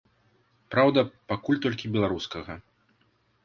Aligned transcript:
Праўда, 0.75 0.99
пакуль 1.33 1.61
толькі 1.67 1.93
беларускага. 1.99 2.61